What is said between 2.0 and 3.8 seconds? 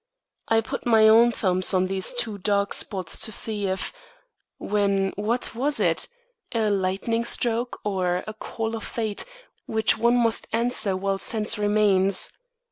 two dark spots to see